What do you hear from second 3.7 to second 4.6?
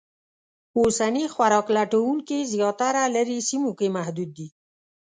کې محدود دي.